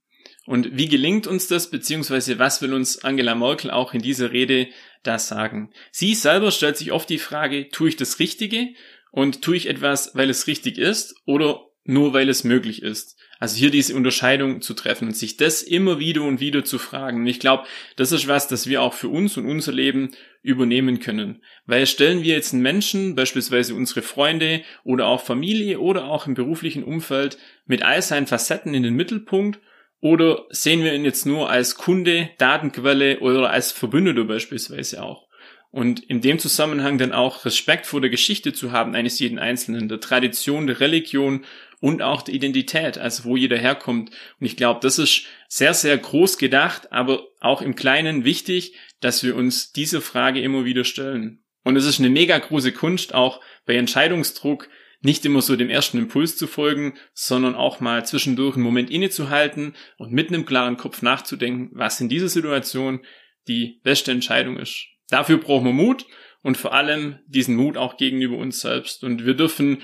Und 0.45 0.77
wie 0.77 0.89
gelingt 0.89 1.27
uns 1.27 1.47
das, 1.49 1.71
beziehungsweise 1.71 2.39
was 2.39 2.61
will 2.61 2.75
uns 2.75 3.03
Angela 3.03 3.35
Merkel 3.35 3.71
auch 3.71 3.95
in 3.95 4.03
dieser 4.03 4.31
Rede 4.33 4.69
das 5.03 5.29
sagen? 5.29 5.73
Sie 5.91 6.15
selber 6.15 6.51
stellt 6.51 6.77
sich 6.77 6.93
oft 6.93 7.09
die 7.09 7.19
Frage, 7.19 7.71
tue 7.71 7.89
ich 7.89 7.97
das 7.97 8.19
Richtige 8.19 8.69
und 9.11 9.43
tue 9.43 9.57
ich 9.57 9.69
etwas, 9.69 10.15
weil 10.15 10.31
es 10.31 10.47
richtig 10.47 10.79
ist 10.79 11.15
oder 11.25 11.67
nur 11.85 12.13
weil 12.13 12.29
es 12.29 12.45
möglich 12.45 12.83
ist? 12.83 13.17
Also 13.41 13.57
hier 13.57 13.71
diese 13.71 13.95
Unterscheidung 13.95 14.61
zu 14.61 14.75
treffen 14.75 15.09
und 15.09 15.17
sich 15.17 15.37
das 15.37 15.63
immer 15.63 15.99
wieder 16.01 16.23
und 16.23 16.41
wieder 16.41 16.65
zu 16.65 16.79
fragen. 16.79 17.21
Und 17.21 17.27
ich 17.27 17.39
glaube, 17.39 17.65
das 17.97 18.11
ist 18.11 18.27
was, 18.27 18.49
das 18.49 18.67
wir 18.67 18.83
auch 18.83 18.95
für 18.95 19.09
uns 19.09 19.37
und 19.37 19.47
unser 19.47 19.73
Leben 19.73 20.11
übernehmen 20.43 20.99
können. 20.99 21.43
Weil 21.65 21.87
stellen 21.87 22.23
wir 22.23 22.35
jetzt 22.35 22.53
einen 22.53 22.63
Menschen, 22.63 23.15
beispielsweise 23.15 23.75
unsere 23.75 24.03
Freunde 24.03 24.63
oder 24.83 25.07
auch 25.07 25.23
Familie 25.23 25.79
oder 25.79 26.07
auch 26.07 26.27
im 26.27 26.35
beruflichen 26.35 26.83
Umfeld 26.83 27.39
mit 27.65 27.83
all 27.83 28.03
seinen 28.03 28.27
Facetten 28.27 28.75
in 28.75 28.83
den 28.83 28.95
Mittelpunkt 28.95 29.61
oder 30.01 30.47
sehen 30.51 30.83
wir 30.85 30.95
ihn 30.95 31.05
jetzt 31.05 31.27
nur 31.27 31.51
als 31.51 31.75
Kunde, 31.77 32.31
Datenquelle 32.39 33.21
oder 33.21 33.51
als 33.51 33.73
Verbündeter 33.73 34.25
beispielsweise 34.25 35.03
auch? 35.03 35.28
Und 35.71 36.01
in 36.01 36.21
dem 36.23 36.39
Zusammenhang 36.39 36.97
dann 36.97 37.13
auch 37.13 37.45
Respekt 37.45 37.87
vor 37.87 38.01
der 38.01 38.11
Geschichte 38.11 38.53
zu 38.53 38.73
haben 38.73 38.95
eines 38.95 39.19
jeden 39.19 39.39
Einzelnen, 39.39 39.89
der 39.89 40.01
Tradition, 40.01 40.67
der 40.67 40.81
Religion 40.81 41.45
und 41.81 42.03
auch 42.03 42.23
der 42.23 42.35
Identität, 42.35 42.97
also 42.99 43.25
wo 43.25 43.37
jeder 43.37 43.59
herkommt. 43.59 44.11
Und 44.41 44.47
ich 44.47 44.57
glaube, 44.57 44.81
das 44.83 44.99
ist 44.99 45.25
sehr, 45.47 45.75
sehr 45.75 45.97
groß 45.99 46.39
gedacht, 46.39 46.91
aber 46.91 47.27
auch 47.41 47.61
im 47.61 47.75
Kleinen 47.75 48.25
wichtig, 48.25 48.75
dass 49.01 49.23
wir 49.23 49.37
uns 49.37 49.73
diese 49.73 50.01
Frage 50.01 50.41
immer 50.41 50.65
wieder 50.65 50.85
stellen. 50.85 51.45
Und 51.65 51.77
es 51.77 51.85
ist 51.85 51.99
eine 51.99 52.11
mega 52.11 52.39
große 52.39 52.73
Kunst, 52.73 53.15
auch 53.15 53.41
bei 53.67 53.75
Entscheidungsdruck 53.75 54.69
nicht 55.01 55.25
immer 55.25 55.43
so 55.43 55.55
dem 55.55 55.71
ersten 55.71 55.99
Impuls 55.99 56.37
zu 56.37 56.47
folgen, 56.47 56.95
sondern 57.13 57.55
auch 57.55 57.79
mal 57.79 58.05
zwischendurch 58.05 58.57
einen 58.57 58.65
Moment 58.65 58.91
innezuhalten 58.91 59.75
und 59.97 60.13
mit 60.13 60.29
einem 60.29 60.45
klaren 60.45 60.77
Kopf 60.77 61.03
nachzudenken, 61.03 61.71
was 61.73 62.01
in 62.01 62.09
dieser 62.09 62.29
Situation 62.29 63.05
die 63.47 63.81
beste 63.85 64.11
Entscheidung 64.11 64.59
ist. 64.59 64.87
Dafür 65.11 65.39
brauchen 65.39 65.67
wir 65.67 65.73
Mut 65.73 66.07
und 66.43 66.57
vor 66.57 66.73
allem 66.73 67.19
diesen 67.27 67.57
Mut 67.57 67.77
auch 67.77 67.97
gegenüber 67.97 68.37
uns 68.37 68.61
selbst. 68.61 69.05
Und 69.05 69.25
wir 69.25 69.35
dürfen 69.35 69.83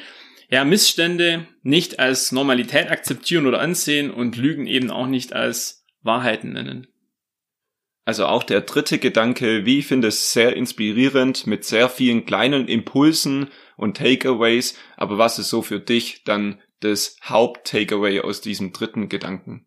ja 0.51 0.65
Missstände 0.65 1.47
nicht 1.63 1.99
als 1.99 2.33
Normalität 2.33 2.91
akzeptieren 2.91 3.47
oder 3.47 3.61
ansehen 3.61 4.11
und 4.11 4.37
Lügen 4.37 4.67
eben 4.67 4.91
auch 4.91 5.07
nicht 5.07 5.33
als 5.33 5.85
Wahrheiten 6.03 6.53
nennen. 6.53 6.87
Also 8.07 8.27
auch 8.27 8.43
der 8.43 8.61
dritte 8.61 8.99
Gedanke, 8.99 9.65
wie 9.65 9.79
ich 9.79 9.87
finde 9.87 10.09
es 10.09 10.33
sehr 10.33 10.55
inspirierend 10.55 11.47
mit 11.47 11.65
sehr 11.65 11.89
vielen 11.89 12.27
kleinen 12.27 12.69
Impulsen 12.69 13.49
und 13.79 13.97
Takeaways, 13.97 14.79
aber 14.97 15.17
was 15.17 15.39
ist 15.39 15.49
so 15.49 15.63
für 15.63 15.81
dich 15.81 16.23
dann 16.25 16.61
das 16.81 17.17
Haupt-Takeaway 17.27 18.21
aus 18.21 18.43
diesem 18.43 18.75
dritten 18.75 19.09
Gedanken? 19.09 19.67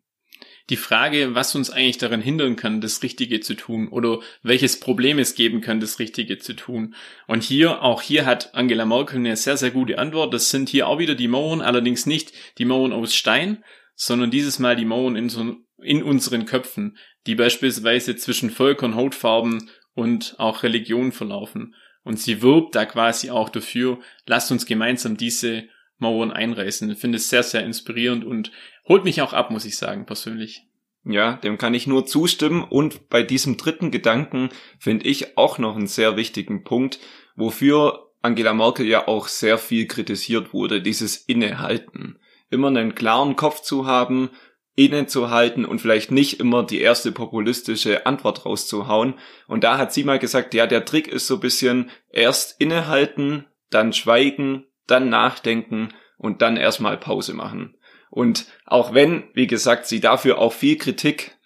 Die 0.70 0.76
Frage, 0.76 1.34
was 1.34 1.54
uns 1.54 1.70
eigentlich 1.70 1.96
daran 1.96 2.20
hindern 2.20 2.56
kann, 2.56 2.82
das 2.82 3.02
Richtige 3.02 3.40
zu 3.40 3.54
tun 3.54 3.88
oder 3.88 4.20
welches 4.42 4.80
Problem 4.80 5.18
es 5.18 5.34
geben 5.34 5.62
kann, 5.62 5.80
das 5.80 5.98
Richtige 5.98 6.38
zu 6.38 6.54
tun. 6.54 6.94
Und 7.26 7.42
hier, 7.42 7.82
auch 7.82 8.02
hier 8.02 8.26
hat 8.26 8.54
Angela 8.54 8.84
Merkel 8.84 9.16
eine 9.16 9.36
sehr, 9.36 9.56
sehr 9.56 9.70
gute 9.70 9.98
Antwort. 9.98 10.34
Das 10.34 10.50
sind 10.50 10.68
hier 10.68 10.86
auch 10.86 10.98
wieder 10.98 11.14
die 11.14 11.28
Mauern, 11.28 11.62
allerdings 11.62 12.04
nicht 12.04 12.32
die 12.58 12.66
Mauern 12.66 12.92
aus 12.92 13.14
Stein, 13.14 13.64
sondern 13.94 14.30
dieses 14.30 14.58
Mal 14.58 14.76
die 14.76 14.84
Mauern 14.84 15.16
in, 15.16 15.30
so, 15.30 15.56
in 15.82 16.02
unseren 16.02 16.44
Köpfen, 16.44 16.98
die 17.26 17.34
beispielsweise 17.34 18.16
zwischen 18.16 18.50
Völkern, 18.50 18.94
Hautfarben 18.94 19.70
und 19.94 20.34
auch 20.38 20.62
Religion 20.62 21.12
verlaufen. 21.12 21.74
Und 22.04 22.20
sie 22.20 22.42
wirbt 22.42 22.74
da 22.74 22.84
quasi 22.84 23.30
auch 23.30 23.48
dafür, 23.48 24.00
lasst 24.26 24.52
uns 24.52 24.66
gemeinsam 24.66 25.16
diese 25.16 25.68
Mauern 25.98 26.30
einreißen. 26.30 26.90
Ich 26.90 26.98
finde 26.98 27.16
es 27.16 27.28
sehr, 27.28 27.42
sehr 27.42 27.64
inspirierend 27.64 28.24
und 28.24 28.50
holt 28.86 29.04
mich 29.04 29.20
auch 29.22 29.32
ab, 29.32 29.50
muss 29.50 29.64
ich 29.64 29.76
sagen, 29.76 30.06
persönlich. 30.06 30.64
Ja, 31.04 31.36
dem 31.36 31.58
kann 31.58 31.74
ich 31.74 31.86
nur 31.86 32.06
zustimmen. 32.06 32.62
Und 32.62 33.08
bei 33.08 33.22
diesem 33.22 33.56
dritten 33.56 33.90
Gedanken 33.90 34.50
finde 34.78 35.06
ich 35.06 35.36
auch 35.38 35.58
noch 35.58 35.76
einen 35.76 35.86
sehr 35.86 36.16
wichtigen 36.16 36.64
Punkt, 36.64 36.98
wofür 37.36 38.10
Angela 38.20 38.52
Merkel 38.52 38.86
ja 38.86 39.06
auch 39.08 39.28
sehr 39.28 39.58
viel 39.58 39.86
kritisiert 39.86 40.52
wurde, 40.52 40.82
dieses 40.82 41.16
Innehalten. 41.16 42.18
Immer 42.50 42.68
einen 42.68 42.94
klaren 42.94 43.36
Kopf 43.36 43.62
zu 43.62 43.86
haben, 43.86 44.30
innezuhalten 44.74 45.64
und 45.64 45.80
vielleicht 45.80 46.12
nicht 46.12 46.38
immer 46.38 46.62
die 46.62 46.80
erste 46.80 47.10
populistische 47.10 48.06
Antwort 48.06 48.46
rauszuhauen. 48.46 49.14
Und 49.48 49.64
da 49.64 49.76
hat 49.76 49.92
sie 49.92 50.04
mal 50.04 50.20
gesagt, 50.20 50.54
ja, 50.54 50.68
der 50.68 50.84
Trick 50.84 51.08
ist 51.08 51.26
so 51.26 51.34
ein 51.34 51.40
bisschen 51.40 51.90
erst 52.10 52.60
innehalten, 52.60 53.44
dann 53.70 53.92
schweigen, 53.92 54.66
dann 54.90 55.08
nachdenken 55.08 55.90
und 56.16 56.42
dann 56.42 56.56
erstmal 56.56 56.96
Pause 56.96 57.34
machen. 57.34 57.76
Und 58.10 58.46
auch 58.66 58.94
wenn, 58.94 59.24
wie 59.34 59.46
gesagt, 59.46 59.86
sie 59.86 60.00
dafür 60.00 60.38
auch 60.38 60.52
viel 60.52 60.76
Kritik 60.76 61.36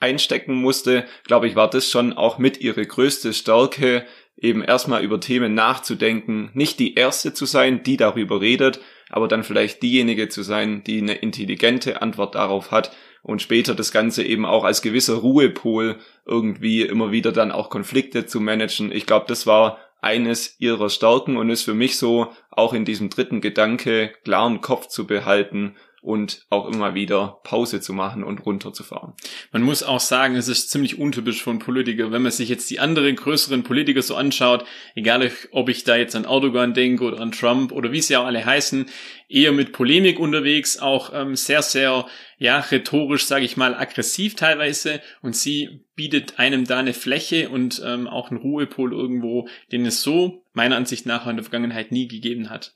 einstecken 0.00 0.54
musste, 0.54 1.06
glaube 1.24 1.46
ich, 1.46 1.56
war 1.56 1.70
das 1.70 1.90
schon 1.90 2.12
auch 2.12 2.38
mit 2.38 2.60
ihre 2.60 2.84
größte 2.84 3.32
Stärke, 3.32 4.04
eben 4.36 4.62
erstmal 4.62 5.04
über 5.04 5.20
Themen 5.20 5.54
nachzudenken, 5.54 6.50
nicht 6.54 6.80
die 6.80 6.94
erste 6.94 7.32
zu 7.32 7.46
sein, 7.46 7.82
die 7.84 7.96
darüber 7.96 8.40
redet, 8.40 8.80
aber 9.08 9.28
dann 9.28 9.44
vielleicht 9.44 9.82
diejenige 9.82 10.28
zu 10.28 10.42
sein, 10.42 10.82
die 10.84 11.00
eine 11.00 11.14
intelligente 11.14 12.02
Antwort 12.02 12.34
darauf 12.34 12.70
hat 12.70 12.94
und 13.22 13.40
später 13.40 13.74
das 13.74 13.92
Ganze 13.92 14.24
eben 14.24 14.44
auch 14.44 14.64
als 14.64 14.82
gewisser 14.82 15.14
Ruhepol 15.14 15.98
irgendwie 16.26 16.82
immer 16.82 17.12
wieder 17.12 17.30
dann 17.30 17.52
auch 17.52 17.70
Konflikte 17.70 18.26
zu 18.26 18.40
managen. 18.40 18.90
Ich 18.90 19.06
glaube, 19.06 19.26
das 19.28 19.46
war 19.46 19.78
eines 20.02 20.56
ihrer 20.58 20.90
Stärken 20.90 21.36
und 21.38 21.48
ist 21.48 21.62
für 21.62 21.74
mich 21.74 21.96
so 21.96 22.32
auch 22.50 22.74
in 22.74 22.84
diesem 22.84 23.08
dritten 23.08 23.40
Gedanke 23.40 24.12
klaren 24.24 24.60
Kopf 24.60 24.88
zu 24.88 25.06
behalten 25.06 25.76
und 26.02 26.44
auch 26.50 26.68
immer 26.68 26.94
wieder 26.94 27.38
Pause 27.44 27.80
zu 27.80 27.92
machen 27.92 28.24
und 28.24 28.44
runterzufahren. 28.44 29.14
Man 29.52 29.62
muss 29.62 29.84
auch 29.84 30.00
sagen, 30.00 30.34
es 30.34 30.48
ist 30.48 30.68
ziemlich 30.70 30.98
untypisch 30.98 31.42
von 31.42 31.60
Politiker, 31.60 32.10
wenn 32.10 32.22
man 32.22 32.32
sich 32.32 32.48
jetzt 32.48 32.68
die 32.70 32.80
anderen 32.80 33.14
größeren 33.14 33.62
Politiker 33.62 34.02
so 34.02 34.16
anschaut, 34.16 34.64
egal 34.96 35.30
ob 35.52 35.68
ich 35.68 35.84
da 35.84 35.94
jetzt 35.94 36.16
an 36.16 36.24
Erdogan 36.24 36.74
denke 36.74 37.04
oder 37.04 37.20
an 37.20 37.30
Trump 37.30 37.70
oder 37.70 37.92
wie 37.92 38.02
sie 38.02 38.16
auch 38.16 38.24
alle 38.24 38.44
heißen, 38.44 38.86
eher 39.28 39.52
mit 39.52 39.72
Polemik 39.72 40.18
unterwegs, 40.18 40.80
auch 40.80 41.12
ähm, 41.14 41.36
sehr, 41.36 41.62
sehr, 41.62 42.06
ja, 42.36 42.58
rhetorisch, 42.58 43.24
sage 43.24 43.44
ich 43.44 43.56
mal, 43.56 43.76
aggressiv 43.76 44.34
teilweise 44.34 45.00
und 45.22 45.36
sie 45.36 45.84
bietet 45.94 46.40
einem 46.40 46.64
da 46.64 46.80
eine 46.80 46.94
Fläche 46.94 47.48
und 47.48 47.80
ähm, 47.86 48.08
auch 48.08 48.30
einen 48.30 48.40
Ruhepol 48.40 48.92
irgendwo, 48.92 49.46
den 49.70 49.86
es 49.86 50.02
so 50.02 50.44
meiner 50.52 50.76
Ansicht 50.76 51.06
nach 51.06 51.28
in 51.28 51.36
der 51.36 51.44
Vergangenheit 51.44 51.92
nie 51.92 52.08
gegeben 52.08 52.50
hat. 52.50 52.74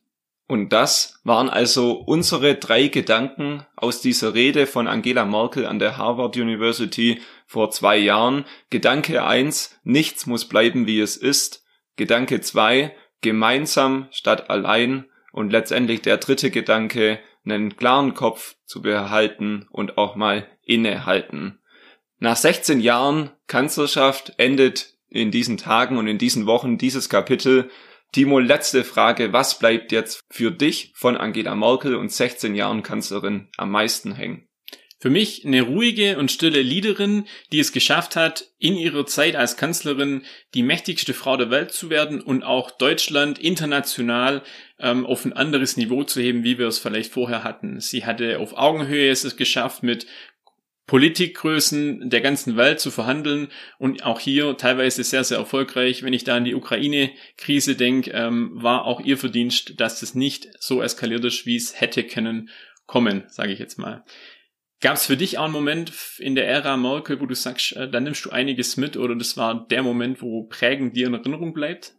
Und 0.48 0.72
das 0.72 1.20
waren 1.24 1.48
also 1.48 1.92
unsere 1.92 2.54
drei 2.54 2.86
Gedanken 2.86 3.66
aus 3.74 4.00
dieser 4.00 4.34
Rede 4.34 4.66
von 4.66 4.86
Angela 4.86 5.24
Merkel 5.24 5.66
an 5.66 5.80
der 5.80 5.96
Harvard 5.96 6.36
University 6.36 7.20
vor 7.46 7.70
zwei 7.70 7.96
Jahren. 7.96 8.44
Gedanke 8.70 9.24
eins: 9.24 9.78
nichts 9.82 10.26
muss 10.26 10.44
bleiben 10.44 10.86
wie 10.86 11.00
es 11.00 11.16
ist. 11.16 11.64
Gedanke 11.96 12.40
zwei: 12.40 12.94
gemeinsam 13.22 14.06
statt 14.12 14.48
allein. 14.48 15.06
Und 15.32 15.50
letztendlich 15.50 16.00
der 16.00 16.16
dritte 16.16 16.50
Gedanke, 16.50 17.18
einen 17.44 17.76
klaren 17.76 18.14
Kopf 18.14 18.56
zu 18.64 18.82
behalten 18.82 19.66
und 19.70 19.98
auch 19.98 20.16
mal 20.16 20.46
innehalten. 20.62 21.58
Nach 22.18 22.36
16 22.36 22.80
Jahren 22.80 23.30
Kanzlerschaft 23.46 24.32
endet 24.38 24.94
in 25.08 25.30
diesen 25.30 25.56
Tagen 25.56 25.98
und 25.98 26.06
in 26.08 26.18
diesen 26.18 26.46
Wochen 26.46 26.78
dieses 26.78 27.08
Kapitel 27.08 27.70
Timo, 28.16 28.38
letzte 28.38 28.82
Frage. 28.82 29.34
Was 29.34 29.58
bleibt 29.58 29.92
jetzt 29.92 30.24
für 30.30 30.50
dich 30.50 30.90
von 30.94 31.18
Angela 31.18 31.54
Merkel 31.54 31.94
und 31.96 32.10
16 32.10 32.54
Jahren 32.54 32.82
Kanzlerin 32.82 33.48
am 33.58 33.70
meisten 33.70 34.14
hängen? 34.14 34.48
Für 34.98 35.10
mich 35.10 35.44
eine 35.44 35.60
ruhige 35.60 36.16
und 36.16 36.32
stille 36.32 36.62
Leaderin, 36.62 37.26
die 37.52 37.58
es 37.58 37.72
geschafft 37.72 38.16
hat, 38.16 38.46
in 38.58 38.74
ihrer 38.74 39.04
Zeit 39.04 39.36
als 39.36 39.58
Kanzlerin 39.58 40.22
die 40.54 40.62
mächtigste 40.62 41.12
Frau 41.12 41.36
der 41.36 41.50
Welt 41.50 41.72
zu 41.72 41.90
werden 41.90 42.22
und 42.22 42.42
auch 42.42 42.70
Deutschland 42.70 43.38
international 43.38 44.42
ähm, 44.78 45.04
auf 45.04 45.26
ein 45.26 45.34
anderes 45.34 45.76
Niveau 45.76 46.02
zu 46.02 46.22
heben, 46.22 46.42
wie 46.42 46.56
wir 46.56 46.68
es 46.68 46.78
vielleicht 46.78 47.12
vorher 47.12 47.44
hatten. 47.44 47.80
Sie 47.80 48.06
hatte 48.06 48.38
auf 48.38 48.56
Augenhöhe 48.56 49.10
es 49.10 49.36
geschafft, 49.36 49.82
mit 49.82 50.06
Politikgrößen 50.86 52.08
der 52.10 52.20
ganzen 52.20 52.56
Welt 52.56 52.78
zu 52.78 52.90
verhandeln 52.90 53.48
und 53.78 54.04
auch 54.04 54.20
hier 54.20 54.56
teilweise 54.56 55.02
sehr, 55.02 55.24
sehr 55.24 55.38
erfolgreich. 55.38 56.02
Wenn 56.02 56.12
ich 56.12 56.24
da 56.24 56.36
an 56.36 56.44
die 56.44 56.54
Ukraine-Krise 56.54 57.74
denke, 57.74 58.12
ähm, 58.12 58.50
war 58.54 58.84
auch 58.84 59.00
ihr 59.00 59.18
Verdienst, 59.18 59.80
dass 59.80 60.02
es 60.02 60.14
nicht 60.14 60.48
so 60.60 60.82
eskaliert 60.82 61.24
ist, 61.24 61.44
wie 61.44 61.56
es 61.56 61.80
hätte 61.80 62.04
können 62.04 62.50
kommen, 62.86 63.24
sage 63.28 63.52
ich 63.52 63.58
jetzt 63.58 63.78
mal. 63.78 64.04
Gab 64.80 64.96
es 64.96 65.06
für 65.06 65.16
dich 65.16 65.38
auch 65.38 65.44
einen 65.44 65.52
Moment 65.52 65.92
in 66.18 66.34
der 66.34 66.46
Ära 66.46 66.76
Merkel, 66.76 67.20
wo 67.20 67.26
du 67.26 67.34
sagst, 67.34 67.74
äh, 67.76 67.90
da 67.90 67.98
nimmst 67.98 68.24
du 68.24 68.30
einiges 68.30 68.76
mit 68.76 68.96
oder 68.96 69.16
das 69.16 69.36
war 69.36 69.66
der 69.66 69.82
Moment, 69.82 70.22
wo 70.22 70.44
prägend 70.44 70.96
dir 70.96 71.08
in 71.08 71.14
Erinnerung 71.14 71.52
bleibt? 71.52 71.94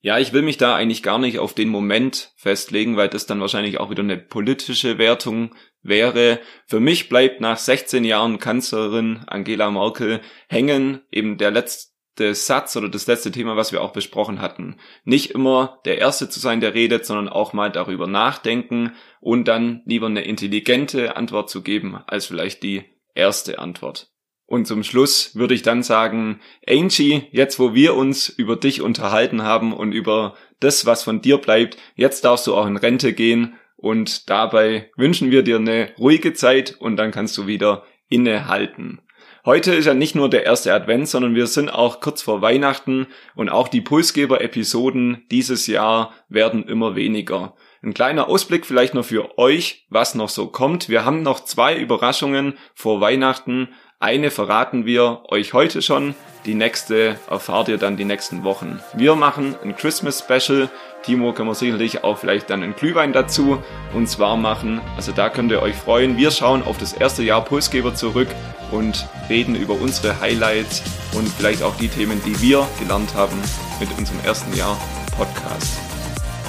Ja, 0.00 0.18
ich 0.18 0.32
will 0.32 0.42
mich 0.42 0.56
da 0.56 0.76
eigentlich 0.76 1.02
gar 1.02 1.18
nicht 1.18 1.40
auf 1.40 1.52
den 1.52 1.68
Moment 1.68 2.32
festlegen, 2.36 2.96
weil 2.96 3.08
das 3.08 3.26
dann 3.26 3.40
wahrscheinlich 3.40 3.80
auch 3.80 3.90
wieder 3.90 4.04
eine 4.04 4.16
politische 4.16 4.98
Wertung 4.98 5.54
wäre. 5.88 6.40
Für 6.66 6.80
mich 6.80 7.08
bleibt 7.08 7.40
nach 7.40 7.58
16 7.58 8.04
Jahren 8.04 8.38
Kanzlerin 8.38 9.24
Angela 9.26 9.70
Merkel 9.70 10.20
hängen 10.48 11.02
eben 11.10 11.38
der 11.38 11.50
letzte 11.50 12.34
Satz 12.34 12.76
oder 12.76 12.88
das 12.88 13.06
letzte 13.06 13.30
Thema, 13.30 13.56
was 13.56 13.72
wir 13.72 13.82
auch 13.82 13.92
besprochen 13.92 14.40
hatten. 14.40 14.76
Nicht 15.04 15.32
immer 15.32 15.80
der 15.84 15.98
Erste 15.98 16.28
zu 16.28 16.40
sein, 16.40 16.60
der 16.60 16.74
redet, 16.74 17.04
sondern 17.04 17.28
auch 17.28 17.52
mal 17.52 17.70
darüber 17.70 18.06
nachdenken 18.06 18.92
und 19.20 19.48
dann 19.48 19.82
lieber 19.84 20.06
eine 20.06 20.22
intelligente 20.22 21.16
Antwort 21.16 21.50
zu 21.50 21.62
geben, 21.62 21.98
als 22.06 22.26
vielleicht 22.26 22.62
die 22.62 22.84
erste 23.14 23.58
Antwort. 23.58 24.10
Und 24.46 24.66
zum 24.66 24.84
Schluss 24.84 25.34
würde 25.34 25.54
ich 25.54 25.62
dann 25.62 25.82
sagen, 25.82 26.40
Angie, 26.66 27.24
jetzt 27.32 27.58
wo 27.58 27.74
wir 27.74 27.94
uns 27.94 28.28
über 28.28 28.54
dich 28.54 28.80
unterhalten 28.80 29.42
haben 29.42 29.72
und 29.72 29.90
über 29.92 30.36
das, 30.60 30.86
was 30.86 31.02
von 31.02 31.20
dir 31.20 31.38
bleibt, 31.38 31.76
jetzt 31.96 32.24
darfst 32.24 32.46
du 32.46 32.54
auch 32.54 32.66
in 32.66 32.76
Rente 32.76 33.12
gehen 33.12 33.54
und 33.76 34.30
dabei 34.30 34.90
wünschen 34.96 35.30
wir 35.30 35.42
dir 35.42 35.56
eine 35.56 35.90
ruhige 35.98 36.32
Zeit 36.32 36.76
und 36.78 36.96
dann 36.96 37.10
kannst 37.10 37.36
du 37.38 37.46
wieder 37.46 37.84
innehalten. 38.08 39.00
Heute 39.44 39.74
ist 39.74 39.84
ja 39.84 39.94
nicht 39.94 40.16
nur 40.16 40.28
der 40.28 40.44
erste 40.44 40.74
Advent, 40.74 41.08
sondern 41.08 41.36
wir 41.36 41.46
sind 41.46 41.70
auch 41.70 42.00
kurz 42.00 42.20
vor 42.20 42.42
Weihnachten 42.42 43.06
und 43.36 43.48
auch 43.48 43.68
die 43.68 43.80
Pulsgeber-Episoden 43.80 45.24
dieses 45.30 45.68
Jahr 45.68 46.12
werden 46.28 46.66
immer 46.66 46.96
weniger. 46.96 47.54
Ein 47.80 47.94
kleiner 47.94 48.28
Ausblick 48.28 48.66
vielleicht 48.66 48.94
noch 48.94 49.04
für 49.04 49.38
euch, 49.38 49.86
was 49.88 50.16
noch 50.16 50.30
so 50.30 50.48
kommt. 50.48 50.88
Wir 50.88 51.04
haben 51.04 51.22
noch 51.22 51.38
zwei 51.38 51.76
Überraschungen 51.76 52.54
vor 52.74 53.00
Weihnachten. 53.00 53.68
Eine 54.06 54.30
verraten 54.30 54.86
wir 54.86 55.22
euch 55.30 55.52
heute 55.52 55.82
schon, 55.82 56.14
die 56.44 56.54
nächste 56.54 57.18
erfahrt 57.28 57.66
ihr 57.66 57.76
dann 57.76 57.96
die 57.96 58.04
nächsten 58.04 58.44
Wochen. 58.44 58.78
Wir 58.94 59.16
machen 59.16 59.56
ein 59.64 59.74
Christmas 59.74 60.20
Special. 60.20 60.68
Timo 61.02 61.32
kann 61.32 61.46
man 61.46 61.56
sicherlich 61.56 62.04
auch 62.04 62.16
vielleicht 62.16 62.48
dann 62.48 62.62
einen 62.62 62.76
Glühwein 62.76 63.12
dazu 63.12 63.60
und 63.94 64.08
zwar 64.08 64.36
machen. 64.36 64.80
Also 64.94 65.10
da 65.10 65.28
könnt 65.28 65.50
ihr 65.50 65.60
euch 65.60 65.74
freuen. 65.74 66.16
Wir 66.16 66.30
schauen 66.30 66.62
auf 66.62 66.78
das 66.78 66.92
erste 66.92 67.24
Jahr 67.24 67.44
Pulsgeber 67.44 67.96
zurück 67.96 68.28
und 68.70 69.08
reden 69.28 69.56
über 69.56 69.74
unsere 69.74 70.20
Highlights 70.20 70.84
und 71.12 71.28
vielleicht 71.28 71.64
auch 71.64 71.74
die 71.74 71.88
Themen, 71.88 72.22
die 72.24 72.40
wir 72.40 72.64
gelernt 72.78 73.12
haben 73.16 73.36
mit 73.80 73.88
unserem 73.98 74.20
ersten 74.24 74.56
Jahr 74.56 74.78
Podcast. 75.16 75.85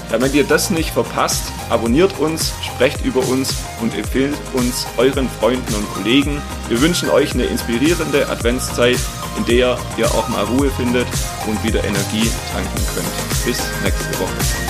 Damit 0.09 0.33
ihr 0.33 0.45
das 0.45 0.69
nicht 0.69 0.91
verpasst, 0.91 1.43
abonniert 1.69 2.17
uns, 2.19 2.53
sprecht 2.61 3.03
über 3.03 3.19
uns 3.27 3.55
und 3.81 3.93
empfehlt 3.93 4.35
uns 4.53 4.87
euren 4.97 5.29
Freunden 5.29 5.73
und 5.75 5.93
Kollegen. 5.93 6.41
Wir 6.69 6.81
wünschen 6.81 7.09
euch 7.09 7.33
eine 7.33 7.43
inspirierende 7.43 8.29
Adventszeit, 8.29 8.99
in 9.37 9.45
der 9.45 9.77
ihr 9.97 10.07
auch 10.07 10.27
mal 10.29 10.45
Ruhe 10.45 10.69
findet 10.71 11.07
und 11.45 11.61
wieder 11.63 11.83
Energie 11.83 12.29
tanken 12.53 12.85
könnt. 12.95 13.45
Bis 13.45 13.61
nächste 13.83 14.19
Woche. 14.19 14.66